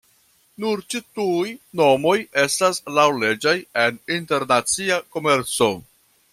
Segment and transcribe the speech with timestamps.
[0.61, 1.51] Nur ĉi-tuj
[1.81, 2.15] nomoj
[2.45, 3.55] estas laŭleĝaj
[3.85, 5.73] en internacia komerco.